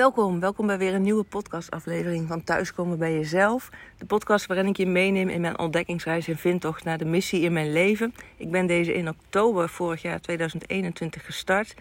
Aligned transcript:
Welkom, 0.00 0.40
welkom 0.40 0.66
bij 0.66 0.78
weer 0.78 0.94
een 0.94 1.02
nieuwe 1.02 1.24
podcastaflevering 1.24 2.28
van 2.28 2.44
Thuiskomen 2.44 2.98
bij 2.98 3.12
Jezelf. 3.12 3.70
De 3.98 4.06
podcast 4.06 4.46
waarin 4.46 4.66
ik 4.66 4.76
je 4.76 4.86
meeneem 4.86 5.28
in 5.28 5.40
mijn 5.40 5.58
ontdekkingsreis 5.58 6.28
en 6.28 6.36
vindtocht 6.36 6.84
naar 6.84 6.98
de 6.98 7.04
missie 7.04 7.40
in 7.40 7.52
mijn 7.52 7.72
leven. 7.72 8.14
Ik 8.36 8.50
ben 8.50 8.66
deze 8.66 8.94
in 8.94 9.08
oktober 9.08 9.68
vorig 9.68 10.02
jaar 10.02 10.20
2021 10.20 11.24
gestart, 11.24 11.74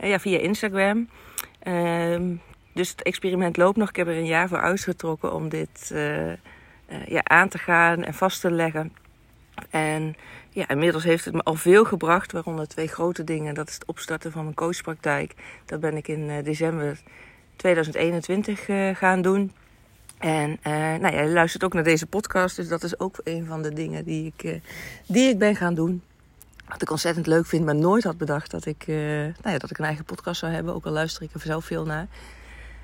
uh, 0.00 0.08
ja, 0.08 0.18
via 0.18 0.38
Instagram. 0.38 1.08
Uh, 1.62 2.20
dus 2.74 2.90
het 2.90 3.02
experiment 3.02 3.56
loopt 3.56 3.76
nog. 3.76 3.88
Ik 3.88 3.96
heb 3.96 4.06
er 4.06 4.16
een 4.16 4.26
jaar 4.26 4.48
voor 4.48 4.60
uitgetrokken 4.60 5.34
om 5.34 5.48
dit 5.48 5.90
uh, 5.92 6.32
ja, 7.06 7.24
aan 7.24 7.48
te 7.48 7.58
gaan 7.58 8.04
en 8.04 8.14
vast 8.14 8.40
te 8.40 8.50
leggen. 8.50 8.92
En 9.70 10.14
ja, 10.50 10.68
inmiddels 10.68 11.04
heeft 11.04 11.24
het 11.24 11.34
me 11.34 11.42
al 11.42 11.54
veel 11.54 11.84
gebracht, 11.84 12.32
waaronder 12.32 12.68
twee 12.68 12.88
grote 12.88 13.24
dingen. 13.24 13.54
Dat 13.54 13.68
is 13.68 13.74
het 13.74 13.84
opstarten 13.86 14.32
van 14.32 14.42
mijn 14.42 14.54
coachpraktijk. 14.54 15.34
Dat 15.64 15.80
ben 15.80 15.96
ik 15.96 16.08
in 16.08 16.42
december 16.42 17.00
2021 17.60 18.68
uh, 18.68 18.94
gaan 18.94 19.22
doen. 19.22 19.52
En 20.18 20.50
uh, 20.50 20.72
nou 20.72 21.14
ja, 21.14 21.20
je 21.20 21.28
luistert 21.28 21.64
ook 21.64 21.72
naar 21.72 21.84
deze 21.84 22.06
podcast, 22.06 22.56
dus 22.56 22.68
dat 22.68 22.82
is 22.82 22.98
ook 22.98 23.20
een 23.24 23.46
van 23.46 23.62
de 23.62 23.72
dingen 23.72 24.04
die 24.04 24.32
ik, 24.36 24.42
uh, 24.42 24.60
die 25.06 25.28
ik 25.28 25.38
ben 25.38 25.56
gaan 25.56 25.74
doen. 25.74 26.02
Wat 26.68 26.82
ik 26.82 26.90
ontzettend 26.90 27.26
leuk 27.26 27.46
vind, 27.46 27.64
maar 27.64 27.74
nooit 27.74 28.04
had 28.04 28.18
bedacht 28.18 28.50
dat 28.50 28.66
ik, 28.66 28.86
nou 28.86 29.34
ja, 29.42 29.58
dat 29.58 29.70
ik 29.70 29.78
een 29.78 29.84
eigen 29.84 30.04
podcast 30.04 30.40
zou 30.40 30.52
hebben. 30.52 30.74
Ook 30.74 30.86
al 30.86 30.92
luister 30.92 31.22
ik 31.22 31.34
er 31.34 31.40
zelf 31.40 31.64
veel 31.64 31.84
naar. 31.84 32.06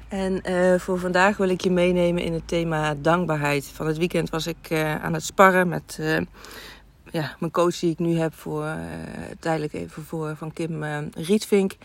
En 0.09 0.41
voor 0.81 0.99
vandaag 0.99 1.37
wil 1.37 1.49
ik 1.49 1.61
je 1.61 1.71
meenemen 1.71 2.23
in 2.23 2.33
het 2.33 2.49
thema 2.49 2.95
dankbaarheid. 2.95 3.67
Van 3.67 3.87
het 3.87 3.97
weekend 3.97 4.31
was 4.31 4.47
ik 4.47 4.73
aan 5.03 5.15
het 5.15 5.25
sparren 5.25 5.69
met 5.69 5.99
ja, 7.11 7.37
mijn 7.39 7.53
coach 7.53 7.79
die 7.79 7.91
ik 7.91 7.99
nu 7.99 8.19
heb 8.19 8.35
voor 8.35 8.77
tijdelijk 9.39 9.73
even 9.73 10.05
voor 10.05 10.37
van 10.37 10.53
Kim 10.53 10.85
Rietvink. 11.15 11.77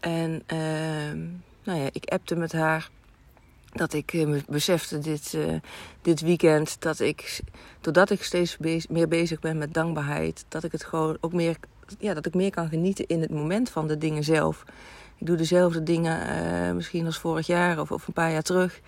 En 0.00 0.42
ehm, 0.46 1.18
nou 1.64 1.80
ja, 1.80 1.88
ik 1.92 2.04
appte 2.04 2.36
met 2.36 2.52
haar 2.52 2.90
dat 3.72 3.92
ik 3.92 4.12
uh, 4.12 4.40
besefte 4.48 4.98
dit, 4.98 5.32
uh, 5.32 5.54
dit 6.02 6.20
weekend 6.20 6.80
dat 6.80 7.00
ik, 7.00 7.40
doordat 7.80 8.10
ik 8.10 8.22
steeds 8.22 8.56
meer 8.88 9.08
bezig 9.08 9.40
ben 9.40 9.58
met 9.58 9.74
dankbaarheid, 9.74 10.44
dat 10.48 10.64
ik 10.64 10.72
het 10.72 10.84
gewoon 10.84 11.16
ook 11.20 11.32
meer, 11.32 11.56
ja, 11.98 12.14
dat 12.14 12.26
ik 12.26 12.34
meer 12.34 12.50
kan 12.50 12.68
genieten 12.68 13.06
in 13.06 13.20
het 13.20 13.30
moment 13.30 13.70
van 13.70 13.86
de 13.86 13.98
dingen 13.98 14.24
zelf. 14.24 14.64
Ik 15.18 15.26
doe 15.26 15.36
dezelfde 15.36 15.82
dingen 15.82 16.28
uh, 16.28 16.74
misschien 16.74 17.06
als 17.06 17.18
vorig 17.18 17.46
jaar 17.46 17.80
of, 17.80 17.92
of 17.92 18.06
een 18.06 18.12
paar 18.12 18.32
jaar 18.32 18.42
terug. 18.42 18.80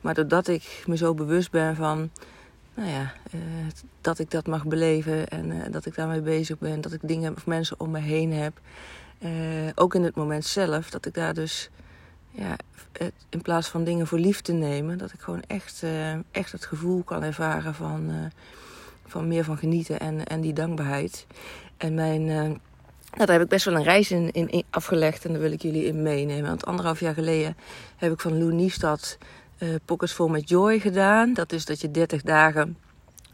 Maar 0.00 0.14
doordat 0.14 0.48
ik 0.48 0.82
me 0.86 0.96
zo 0.96 1.14
bewust 1.14 1.50
ben 1.50 1.76
van, 1.76 2.10
nou 2.74 2.90
ja, 2.90 3.12
dat 4.00 4.18
ik 4.18 4.30
dat 4.30 4.46
mag 4.46 4.66
beleven 4.66 5.28
en 5.28 5.70
dat 5.72 5.86
ik 5.86 5.94
daarmee 5.94 6.20
bezig 6.20 6.58
ben, 6.58 6.80
dat 6.80 6.92
ik 6.92 7.00
dingen 7.02 7.34
of 7.36 7.46
mensen 7.46 7.80
om 7.80 7.90
me 7.90 7.98
heen 7.98 8.32
heb. 8.32 8.60
ook 9.74 9.94
in 9.94 10.02
het 10.02 10.14
moment 10.14 10.44
zelf, 10.44 10.90
dat 10.90 11.06
ik 11.06 11.14
daar 11.14 11.34
dus 11.34 11.70
ja, 12.32 12.56
in 13.28 13.42
plaats 13.42 13.68
van 13.68 13.84
dingen 13.84 14.06
voor 14.06 14.18
lief 14.18 14.40
te 14.40 14.52
nemen, 14.52 14.98
dat 14.98 15.12
ik 15.12 15.20
gewoon 15.20 15.42
echt, 15.46 15.80
uh, 15.84 16.12
echt 16.30 16.52
het 16.52 16.66
gevoel 16.66 17.02
kan 17.02 17.22
ervaren 17.22 17.74
van, 17.74 18.10
uh, 18.10 18.16
van 19.06 19.28
meer 19.28 19.44
van 19.44 19.58
genieten 19.58 20.00
en, 20.00 20.26
en 20.26 20.40
die 20.40 20.52
dankbaarheid. 20.52 21.26
En 21.76 21.94
mijn, 21.94 22.22
uh, 22.22 22.50
daar 23.16 23.32
heb 23.32 23.42
ik 23.42 23.48
best 23.48 23.64
wel 23.64 23.74
een 23.74 23.82
reis 23.82 24.10
in, 24.10 24.32
in, 24.32 24.64
afgelegd 24.70 25.24
en 25.24 25.32
daar 25.32 25.40
wil 25.40 25.52
ik 25.52 25.62
jullie 25.62 25.84
in 25.84 26.02
meenemen. 26.02 26.48
Want 26.48 26.66
anderhalf 26.66 27.00
jaar 27.00 27.14
geleden 27.14 27.56
heb 27.96 28.12
ik 28.12 28.20
van 28.20 28.38
Lou 28.38 28.52
Niestad 28.52 29.18
Pockets 29.84 30.12
Vol 30.12 30.28
met 30.28 30.48
Joy 30.48 30.78
gedaan. 30.78 31.34
Dat 31.34 31.52
is 31.52 31.64
dat 31.64 31.80
je 31.80 31.90
30 31.90 32.22
dagen 32.22 32.76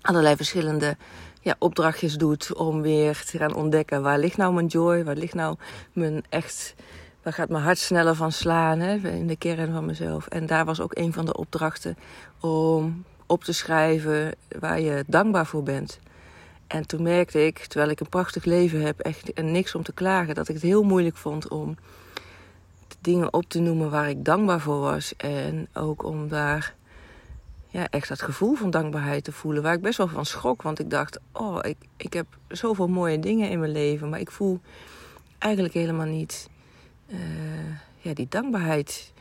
allerlei 0.00 0.36
verschillende 0.36 0.96
ja, 1.40 1.56
opdrachtjes 1.58 2.14
doet 2.14 2.54
om 2.54 2.82
weer 2.82 3.24
te 3.24 3.38
gaan 3.38 3.54
ontdekken 3.54 4.02
waar 4.02 4.18
ligt 4.18 4.36
nou 4.36 4.54
mijn 4.54 4.66
joy, 4.66 5.04
waar 5.04 5.16
ligt 5.16 5.34
nou 5.34 5.56
mijn 5.92 6.24
echt 6.28 6.74
daar 7.22 7.32
gaat 7.32 7.48
mijn 7.48 7.62
hart 7.62 7.78
sneller 7.78 8.14
van 8.14 8.32
slaan 8.32 8.78
hè, 8.78 9.10
in 9.10 9.26
de 9.26 9.36
kern 9.36 9.72
van 9.72 9.86
mezelf. 9.86 10.26
En 10.26 10.46
daar 10.46 10.64
was 10.64 10.80
ook 10.80 10.96
een 10.96 11.12
van 11.12 11.24
de 11.24 11.36
opdrachten 11.36 11.96
om 12.40 13.04
op 13.26 13.44
te 13.44 13.52
schrijven 13.52 14.34
waar 14.58 14.80
je 14.80 15.04
dankbaar 15.06 15.46
voor 15.46 15.62
bent. 15.62 15.98
En 16.66 16.86
toen 16.86 17.02
merkte 17.02 17.46
ik, 17.46 17.58
terwijl 17.58 17.90
ik 17.90 18.00
een 18.00 18.08
prachtig 18.08 18.44
leven 18.44 18.80
heb 18.80 19.00
echt, 19.00 19.32
en 19.32 19.52
niks 19.52 19.74
om 19.74 19.82
te 19.82 19.92
klagen, 19.92 20.34
dat 20.34 20.48
ik 20.48 20.54
het 20.54 20.64
heel 20.64 20.82
moeilijk 20.82 21.16
vond 21.16 21.48
om 21.48 21.76
dingen 23.00 23.32
op 23.32 23.44
te 23.48 23.60
noemen 23.60 23.90
waar 23.90 24.08
ik 24.08 24.24
dankbaar 24.24 24.60
voor 24.60 24.80
was. 24.80 25.16
En 25.16 25.68
ook 25.72 26.04
om 26.04 26.28
daar 26.28 26.74
ja, 27.68 27.88
echt 27.90 28.08
dat 28.08 28.22
gevoel 28.22 28.54
van 28.54 28.70
dankbaarheid 28.70 29.24
te 29.24 29.32
voelen, 29.32 29.62
waar 29.62 29.74
ik 29.74 29.80
best 29.80 29.98
wel 29.98 30.08
van 30.08 30.26
schrok. 30.26 30.62
Want 30.62 30.78
ik 30.78 30.90
dacht, 30.90 31.18
oh, 31.32 31.58
ik, 31.62 31.76
ik 31.96 32.12
heb 32.12 32.26
zoveel 32.48 32.88
mooie 32.88 33.18
dingen 33.18 33.50
in 33.50 33.58
mijn 33.58 33.72
leven, 33.72 34.08
maar 34.08 34.20
ik 34.20 34.30
voel 34.30 34.60
eigenlijk 35.38 35.74
helemaal 35.74 36.06
niet 36.06 36.48
uh, 37.08 37.18
ja, 37.96 38.14
die 38.14 38.26
dankbaarheid. 38.28 39.12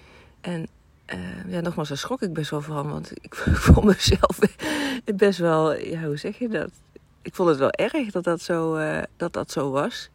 En 0.42 0.68
uh, 1.14 1.52
ja, 1.52 1.60
nogmaals, 1.62 1.88
daar 1.88 1.98
schrok 1.98 2.22
ik 2.22 2.34
best 2.34 2.50
wel 2.50 2.62
van. 2.62 2.90
Want 2.90 3.12
ik 3.22 3.36
vond 3.66 3.86
mezelf 3.86 4.40
best 5.16 5.40
wel, 5.40 5.76
ja, 5.76 6.04
hoe 6.04 6.18
zeg 6.18 6.38
je 6.38 6.48
dat? 6.48 6.70
Ik 7.22 7.36
vond 7.36 7.50
het 7.50 7.58
wel 7.58 7.72
erg 7.72 8.12
dat 8.12 8.24
dat 8.24 8.42
zo, 8.42 8.78
uh, 8.78 9.02
dat 9.18 9.34
dat 9.34 9.52
zo 9.52 9.72
was. 9.72 10.10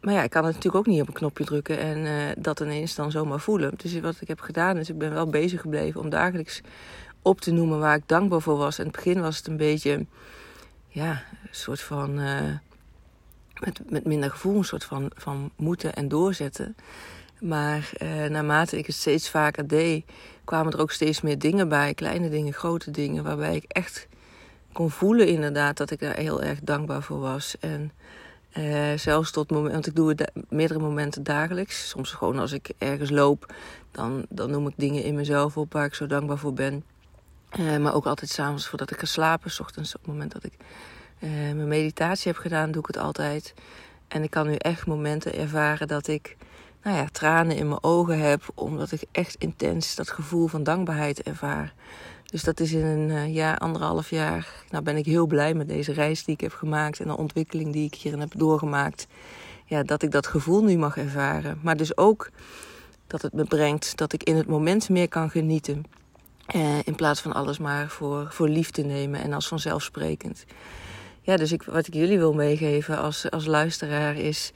Maar 0.00 0.14
ja, 0.14 0.22
ik 0.22 0.30
kan 0.30 0.44
het 0.44 0.54
natuurlijk 0.54 0.86
ook 0.86 0.92
niet 0.92 1.00
op 1.00 1.08
een 1.08 1.14
knopje 1.14 1.44
drukken 1.44 1.78
en 1.78 1.98
uh, 1.98 2.12
dat 2.38 2.60
ineens 2.60 2.94
dan 2.94 3.10
zomaar 3.10 3.40
voelen. 3.40 3.72
Dus 3.76 4.00
wat 4.00 4.20
ik 4.20 4.28
heb 4.28 4.40
gedaan 4.40 4.76
is, 4.76 4.88
ik 4.88 4.98
ben 4.98 5.12
wel 5.12 5.26
bezig 5.26 5.60
gebleven 5.60 6.00
om 6.00 6.10
dagelijks 6.10 6.60
op 7.22 7.40
te 7.40 7.50
noemen 7.50 7.78
waar 7.78 7.96
ik 7.96 8.08
dankbaar 8.08 8.40
voor 8.40 8.56
was. 8.56 8.78
In 8.78 8.84
het 8.84 8.94
begin 8.94 9.20
was 9.20 9.36
het 9.36 9.46
een 9.46 9.56
beetje, 9.56 10.06
ja, 10.88 11.10
een 11.42 11.48
soort 11.50 11.80
van 11.80 12.20
met, 13.60 13.90
met 13.90 14.04
minder 14.04 14.30
gevoel, 14.30 14.56
een 14.56 14.64
soort 14.64 14.84
van, 14.84 15.10
van 15.14 15.50
moeten 15.56 15.94
en 15.94 16.08
doorzetten. 16.08 16.76
Maar 17.40 17.90
eh, 17.92 18.24
naarmate 18.24 18.78
ik 18.78 18.86
het 18.86 18.96
steeds 18.96 19.30
vaker 19.30 19.66
deed, 19.66 20.04
kwamen 20.44 20.72
er 20.72 20.80
ook 20.80 20.90
steeds 20.90 21.20
meer 21.20 21.38
dingen 21.38 21.68
bij. 21.68 21.94
Kleine 21.94 22.28
dingen, 22.28 22.52
grote 22.52 22.90
dingen, 22.90 23.24
waarbij 23.24 23.56
ik 23.56 23.64
echt 23.68 24.08
kon 24.72 24.90
voelen 24.90 25.28
inderdaad 25.28 25.76
dat 25.76 25.90
ik 25.90 26.00
daar 26.00 26.16
heel 26.16 26.42
erg 26.42 26.58
dankbaar 26.62 27.02
voor 27.02 27.20
was. 27.20 27.56
En 27.60 27.92
uh, 28.58 28.92
zelfs 28.96 29.30
tot 29.30 29.50
moment, 29.50 29.72
want 29.72 29.86
ik 29.86 29.94
doe 29.94 30.08
het 30.08 30.30
meerdere 30.48 30.80
momenten 30.80 31.22
dagelijks. 31.22 31.88
Soms 31.88 32.10
gewoon 32.10 32.38
als 32.38 32.52
ik 32.52 32.70
ergens 32.78 33.10
loop, 33.10 33.54
dan, 33.90 34.26
dan 34.28 34.50
noem 34.50 34.66
ik 34.66 34.74
dingen 34.76 35.02
in 35.02 35.14
mezelf 35.14 35.56
op 35.56 35.72
waar 35.72 35.84
ik 35.84 35.94
zo 35.94 36.06
dankbaar 36.06 36.38
voor 36.38 36.52
ben. 36.52 36.84
Uh, 37.58 37.76
maar 37.76 37.94
ook 37.94 38.06
altijd 38.06 38.30
s'avonds 38.30 38.68
voordat 38.68 38.90
ik 38.90 38.98
ga 38.98 39.06
slapen, 39.06 39.50
s 39.50 39.60
ochtends 39.60 39.94
op 39.94 40.00
het 40.00 40.10
moment 40.10 40.32
dat 40.32 40.44
ik 40.44 40.52
uh, 41.18 41.30
mijn 41.30 41.68
meditatie 41.68 42.32
heb 42.32 42.40
gedaan, 42.40 42.70
doe 42.70 42.80
ik 42.80 42.86
het 42.86 42.98
altijd. 42.98 43.54
En 44.08 44.22
ik 44.22 44.30
kan 44.30 44.46
nu 44.46 44.54
echt 44.54 44.86
momenten 44.86 45.34
ervaren 45.34 45.88
dat 45.88 46.06
ik 46.06 46.36
nou 46.82 46.96
ja, 46.96 47.06
tranen 47.12 47.56
in 47.56 47.68
mijn 47.68 47.82
ogen 47.82 48.18
heb, 48.18 48.42
omdat 48.54 48.92
ik 48.92 49.02
echt 49.12 49.34
intens 49.38 49.94
dat 49.94 50.10
gevoel 50.10 50.46
van 50.46 50.62
dankbaarheid 50.62 51.22
ervaar. 51.22 51.74
Dus 52.24 52.42
dat 52.42 52.60
is 52.60 52.72
in 52.72 52.84
een 52.84 53.08
uh, 53.08 53.34
jaar, 53.34 53.58
anderhalf 53.58 54.10
jaar, 54.10 54.48
nou 54.70 54.84
ben 54.84 54.96
ik 54.96 55.06
heel 55.06 55.26
blij 55.26 55.54
met 55.54 55.68
deze 55.68 55.92
reis 55.92 56.24
die 56.24 56.34
ik 56.34 56.40
heb 56.40 56.52
gemaakt 56.52 57.00
en 57.00 57.06
de 57.06 57.16
ontwikkeling 57.16 57.72
die 57.72 57.86
ik 57.86 57.94
hierin 57.94 58.20
heb 58.20 58.32
doorgemaakt. 58.36 59.06
Ja, 59.64 59.82
dat 59.82 60.02
ik 60.02 60.10
dat 60.10 60.26
gevoel 60.26 60.62
nu 60.62 60.76
mag 60.76 60.96
ervaren. 60.96 61.58
Maar 61.62 61.76
dus 61.76 61.96
ook 61.96 62.30
dat 63.06 63.22
het 63.22 63.32
me 63.32 63.44
brengt 63.44 63.96
dat 63.96 64.12
ik 64.12 64.22
in 64.22 64.36
het 64.36 64.46
moment 64.46 64.88
meer 64.88 65.08
kan 65.08 65.30
genieten. 65.30 65.84
Uh, 66.54 66.78
in 66.84 66.94
plaats 66.94 67.20
van 67.20 67.32
alles 67.32 67.58
maar 67.58 67.88
voor, 67.88 68.26
voor 68.30 68.48
lief 68.48 68.70
te 68.70 68.82
nemen 68.82 69.20
en 69.20 69.32
als 69.32 69.48
vanzelfsprekend 69.48 70.44
ja, 71.26 71.36
dus 71.36 71.52
ik, 71.52 71.62
wat 71.62 71.86
ik 71.86 71.94
jullie 71.94 72.18
wil 72.18 72.32
meegeven 72.32 72.98
als, 72.98 73.30
als 73.30 73.46
luisteraar 73.46 74.16
is... 74.16 74.52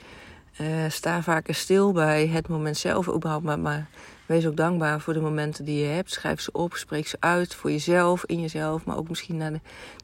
Uh, 0.60 0.66
sta 0.88 1.22
vaker 1.22 1.54
stil 1.54 1.92
bij 1.92 2.26
het 2.26 2.48
moment 2.48 2.76
zelf 2.76 3.08
überhaupt. 3.08 3.44
Maar, 3.44 3.88
wees 4.26 4.46
ook 4.46 4.56
dankbaar 4.56 5.00
voor 5.00 5.12
de 5.12 5.20
momenten 5.20 5.64
die 5.64 5.80
je 5.80 5.86
hebt. 5.86 6.12
Schrijf 6.12 6.40
ze 6.40 6.52
op, 6.52 6.74
spreek 6.74 7.06
ze 7.06 7.16
uit 7.20 7.54
voor 7.54 7.70
jezelf, 7.70 8.24
in 8.24 8.40
jezelf. 8.40 8.84
Maar 8.84 8.96
ook 8.96 9.08
misschien 9.08 9.36
naar 9.36 9.52
de, 9.52 9.60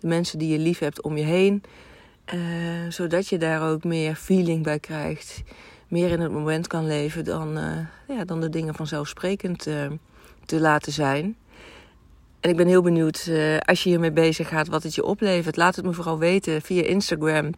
mensen 0.07 0.39
die 0.39 0.49
je 0.49 0.59
lief 0.59 0.79
hebt 0.79 1.03
om 1.03 1.17
je 1.17 1.25
heen. 1.25 1.63
Uh, 2.35 2.41
zodat 2.89 3.29
je 3.29 3.39
daar 3.39 3.71
ook 3.71 3.85
meer 3.85 4.15
feeling 4.15 4.63
bij 4.63 4.79
krijgt. 4.79 5.43
Meer 5.89 6.11
in 6.11 6.21
het 6.21 6.33
moment 6.33 6.67
kan 6.67 6.87
leven 6.87 7.25
dan, 7.25 7.59
uh, 7.59 7.79
ja, 8.09 8.25
dan 8.25 8.41
de 8.41 8.49
dingen 8.51 8.75
vanzelfsprekend 8.75 9.63
te 10.45 10.61
laten 10.61 10.93
zijn. 10.93 11.37
En 12.47 12.53
ik 12.53 12.59
ben 12.59 12.67
heel 12.67 12.83
benieuwd 12.83 13.27
uh, 13.29 13.59
als 13.59 13.83
je 13.83 13.89
hiermee 13.89 14.13
bezig 14.13 14.49
gaat 14.49 14.69
wat 14.69 14.83
het 14.83 14.95
je 14.95 15.05
oplevert. 15.05 15.57
Laat 15.57 15.77
het 15.77 15.85
me 15.85 15.93
vooral 15.93 16.19
weten 16.19 16.63
via 16.63 16.83
Instagram. 16.83 17.51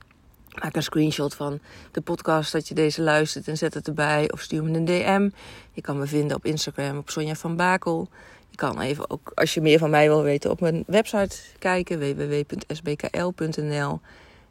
Maak 0.63 0.77
een 0.77 0.83
screenshot 0.83 1.35
van 1.35 1.59
de 1.91 2.01
podcast 2.01 2.53
dat 2.53 2.69
je 2.69 2.75
deze 2.75 3.03
luistert 3.03 3.49
en 3.49 3.57
zet 3.57 3.75
het 3.75 3.87
erbij. 3.89 4.33
Of 4.33 4.41
stuur 4.41 4.65
me 4.65 4.77
een 4.77 4.85
DM. 4.85 5.29
Je 5.73 5.81
kan 5.81 5.99
me 5.99 6.07
vinden 6.07 6.37
op 6.37 6.45
Instagram 6.45 6.99
op 6.99 7.11
Sonja 7.11 7.35
van 7.35 7.57
Bakel. 7.57 8.09
Je 8.51 8.57
kan 8.57 8.81
even 8.81 9.11
ook, 9.11 9.33
als 9.35 9.55
je 9.55 9.61
meer 9.61 9.79
van 9.79 9.91
mij 9.91 10.09
wil 10.09 10.23
weten, 10.23 10.51
op 10.51 10.61
mijn 10.61 10.85
website 10.87 11.37
kijken. 11.59 11.99
www.sbkl.nl 11.99 13.21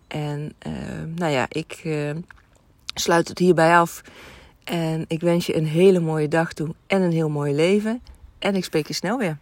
En 0.08 0.54
uh, 0.68 0.74
nou 1.16 1.32
ja, 1.32 1.46
ik 1.50 1.82
uh, 1.84 2.12
sluit 2.94 3.28
het 3.28 3.40
hierbij 3.40 3.78
af. 3.78 4.02
En 4.64 5.06
ik 5.08 5.22
wens 5.22 5.46
je 5.46 5.56
een 5.56 5.68
hele 5.68 6.00
mooie 6.00 6.28
dag 6.28 6.54
toe 6.54 6.76
en 6.88 7.02
een 7.02 7.12
heel 7.12 7.30
mooi 7.30 7.54
leven. 7.54 8.02
En 8.40 8.56
ik 8.56 8.64
spreek 8.64 8.88
je 8.88 8.94
snel 8.94 9.18
weer. 9.18 9.38